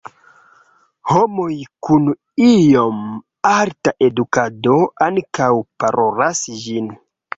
[1.09, 1.49] Homoj
[1.87, 2.07] kun
[2.47, 3.03] iom
[3.53, 5.51] alta edukado ankaŭ
[5.85, 6.91] parolas ĝin.